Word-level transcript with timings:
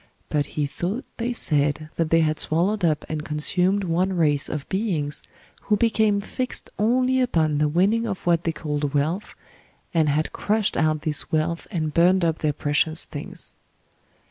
But 0.29 0.47
he 0.57 0.65
thought 0.65 1.05
they 1.17 1.31
said 1.31 1.87
that 1.95 2.09
they 2.09 2.21
had 2.21 2.39
swallowed 2.39 2.83
up 2.83 3.05
and 3.07 3.23
consumed 3.23 3.83
one 3.83 4.13
race 4.13 4.49
of 4.49 4.67
beings 4.67 5.21
who 5.65 5.77
became 5.77 6.19
fixed 6.19 6.71
only 6.79 7.21
upon 7.21 7.59
the 7.59 7.67
winning 7.67 8.07
of 8.07 8.25
what 8.25 8.43
they 8.43 8.51
called 8.51 8.95
wealth, 8.95 9.35
and 9.93 10.09
had 10.09 10.33
crushed 10.33 10.75
out 10.75 11.03
this 11.03 11.31
wealth 11.31 11.67
and 11.69 11.93
burned 11.93 12.25
up 12.25 12.39
their 12.39 12.51
precious 12.51 13.03
things. 13.05 13.53